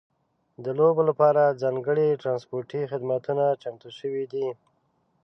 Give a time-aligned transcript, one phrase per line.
[0.63, 4.47] د لوبو لپاره ځانګړي ترانسپورتي خدمتونه چمتو شوي دي.